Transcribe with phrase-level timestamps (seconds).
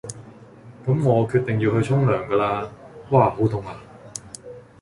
[0.87, 2.67] 咁我決定要去沖涼㗎啦，
[3.11, 3.79] 嘩好凍呀！